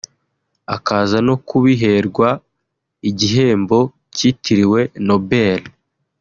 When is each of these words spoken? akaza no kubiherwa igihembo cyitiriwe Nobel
akaza 0.75 1.17
no 1.27 1.35
kubiherwa 1.47 2.29
igihembo 3.09 3.79
cyitiriwe 4.15 4.81
Nobel 5.07 5.61